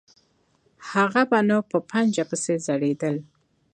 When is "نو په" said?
1.49-1.77